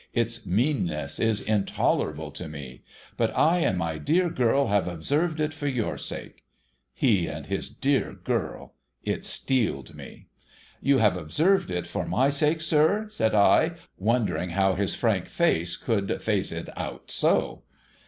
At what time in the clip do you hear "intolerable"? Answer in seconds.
1.41-2.31